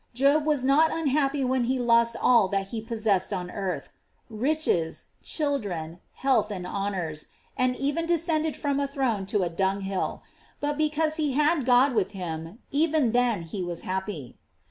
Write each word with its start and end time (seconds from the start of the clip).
Job 0.15 0.47
was 0.47 0.65
not 0.65 0.89
unhappy 0.91 1.43
when 1.43 1.65
he 1.65 1.77
lost 1.77 2.15
all 2.19 2.47
that 2.47 2.69
he 2.69 2.81
possessed 2.81 3.31
on 3.31 3.51
earth; 3.51 3.89
riches, 4.31 5.11
children, 5.21 5.99
health, 6.13 6.49
and 6.49 6.65
honors, 6.65 7.27
and 7.55 7.75
even 7.75 8.07
de 8.07 8.15
scended 8.17 8.55
from 8.55 8.79
a 8.79 8.87
throne 8.87 9.27
to 9.27 9.43
a 9.43 9.47
dunghill; 9.49 10.23
but 10.59 10.75
because 10.75 11.19
lie 11.19 11.33
had 11.35 11.65
God 11.67 11.93
with 11.93 12.13
him, 12.13 12.57
even 12.71 13.11
then 13.11 13.43
he 13.43 13.61
was 13.61 13.83
happy. 13.83 14.39